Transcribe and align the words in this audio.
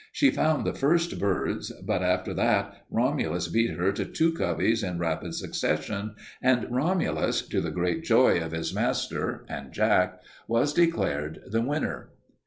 She 0.11 0.31
found 0.31 0.65
the 0.65 0.73
first 0.73 1.19
birds, 1.19 1.71
but 1.85 2.01
after 2.01 2.33
that 2.33 2.85
Romulus 2.89 3.47
beat 3.47 3.69
her 3.69 3.91
to 3.91 4.03
two 4.03 4.31
coveys 4.31 4.81
in 4.81 4.97
rapid 4.97 5.35
succession, 5.35 6.15
and 6.41 6.65
Romulus, 6.71 7.43
to 7.49 7.61
the 7.61 7.69
great 7.69 8.03
joy 8.03 8.39
of 8.41 8.51
his 8.51 8.73
master 8.73 9.45
and 9.47 9.71
Jack, 9.71 10.19
was 10.47 10.73
declared 10.73 11.41
the 11.45 11.61
winner. 11.61 12.09